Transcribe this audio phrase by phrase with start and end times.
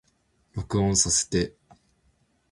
[0.55, 1.53] 録音させて